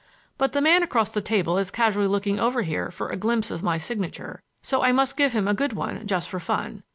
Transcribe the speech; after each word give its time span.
But 0.39 0.53
the 0.53 0.61
man 0.61 0.81
across 0.81 1.11
the 1.11 1.21
table 1.21 1.59
is 1.59 1.69
casually 1.69 2.07
looking 2.07 2.39
over 2.39 2.63
here 2.63 2.89
for 2.89 3.09
a 3.09 3.15
glimpse 3.15 3.51
of 3.51 3.61
my 3.61 3.77
signature, 3.77 4.41
so 4.63 4.81
I 4.81 4.91
must 4.91 5.15
give 5.15 5.33
him 5.33 5.47
a 5.47 5.53
good 5.53 5.73
one 5.73 6.07
just 6.07 6.27
for 6.27 6.39
fun. 6.39 6.81